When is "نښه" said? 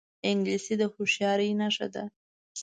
1.59-1.87